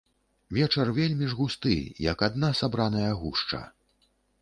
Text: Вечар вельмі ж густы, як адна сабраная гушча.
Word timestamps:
Вечар 0.57 0.87
вельмі 0.99 1.27
ж 1.35 1.37
густы, 1.43 1.75
як 2.09 2.27
адна 2.31 2.53
сабраная 2.63 3.15
гушча. 3.25 3.65